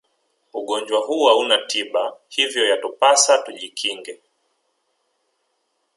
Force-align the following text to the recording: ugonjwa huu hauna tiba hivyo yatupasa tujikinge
ugonjwa 0.53 0.99
huu 0.99 1.25
hauna 1.25 1.57
tiba 1.57 2.17
hivyo 2.27 2.65
yatupasa 2.65 3.37
tujikinge 3.37 4.21